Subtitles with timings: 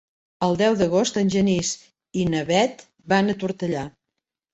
[0.45, 1.69] El deu d'agost en Genís
[2.21, 2.81] i na Bet
[3.13, 3.85] van a Tortellà.